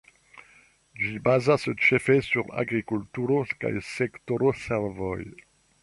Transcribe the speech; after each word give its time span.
Ĝi 1.01 1.11
bazas 1.27 1.67
ĉefe 1.87 2.17
sur 2.29 2.49
agrikulturo 2.63 3.39
kaj 3.63 3.75
sektoro 3.93 4.57
servoj. 4.65 5.17